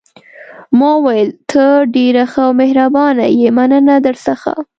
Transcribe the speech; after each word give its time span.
ما 0.79 0.89
وویل: 0.97 1.29
ته 1.49 1.63
ډېره 1.95 2.23
ښه 2.31 2.41
او 2.47 2.51
مهربانه 2.61 3.25
یې، 3.37 3.47
مننه 3.57 3.95
درڅخه. 4.05 4.53